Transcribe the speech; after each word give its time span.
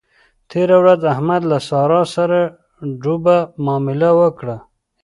تېره 0.49 0.75
ورځ 0.83 1.01
احمد 1.13 1.41
له 1.45 1.47
له 1.51 1.59
سارا 1.69 2.01
سره 2.15 2.39
ډوبه 3.01 3.37
مامله 3.65 4.09
وکړه. 4.19 4.55